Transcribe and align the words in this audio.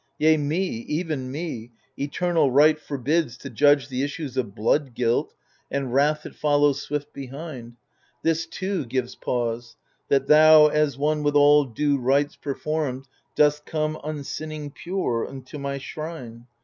Yea, 0.17 0.35
me, 0.35 0.63
even 0.65 1.31
me, 1.31 1.69
eternal 1.95 2.49
Right 2.49 2.79
forbids 2.79 3.37
To 3.37 3.51
judge 3.51 3.87
the 3.87 4.01
issues 4.01 4.35
of 4.35 4.55
blood 4.55 4.95
guilt, 4.95 5.35
and 5.69 5.93
wrath 5.93 6.23
That 6.23 6.33
follows 6.33 6.81
swift 6.81 7.13
behind. 7.13 7.75
This 8.23 8.47
too 8.47 8.87
gives 8.87 9.13
pause, 9.13 9.75
That 10.07 10.25
thou 10.25 10.69
as 10.69 10.97
one 10.97 11.21
with 11.21 11.35
all 11.35 11.65
due 11.65 11.99
rites 11.99 12.35
performed 12.35 13.07
Dost 13.35 13.67
come, 13.67 13.99
unsinning, 14.03 14.71
pure, 14.71 15.27
unto 15.29 15.59
my 15.59 15.77
shrine. 15.77 16.47